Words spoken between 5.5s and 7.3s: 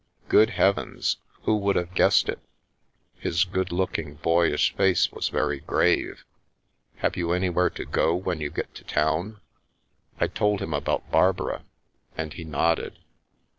grave." Have